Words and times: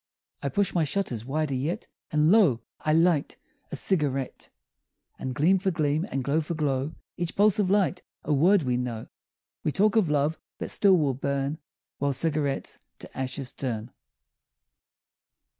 I 0.41 0.49
push 0.49 0.73
my 0.73 0.83
shutters 0.83 1.25
wider 1.25 1.53
yet, 1.53 1.85
And 2.11 2.31
lo! 2.31 2.61
I 2.79 2.91
light 2.91 3.37
a 3.71 3.75
cigarette; 3.75 4.49
And 5.19 5.35
gleam 5.35 5.59
for 5.59 5.69
gleam, 5.69 6.07
and 6.09 6.23
glow 6.23 6.41
for 6.41 6.55
glow, 6.55 6.95
Each 7.17 7.35
pulse 7.35 7.59
of 7.59 7.69
light 7.69 8.01
a 8.23 8.33
word 8.33 8.63
we 8.63 8.77
know, 8.77 9.09
We 9.63 9.71
talk 9.71 9.95
of 9.95 10.09
love 10.09 10.39
that 10.57 10.69
still 10.69 10.97
will 10.97 11.13
burn 11.13 11.59
While 11.99 12.13
cigarettes 12.13 12.79
to 12.97 13.15
ashes 13.15 13.51
turn. 13.53 13.91